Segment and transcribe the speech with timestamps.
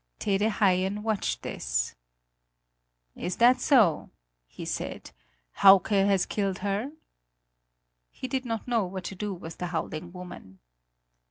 [0.17, 1.93] Tede Haien watched this.
[3.15, 4.09] "Is that so,"
[4.47, 5.11] he said;
[5.57, 6.91] "Hauke has killed her?"
[8.09, 10.57] He did not know what to do with the howling woman.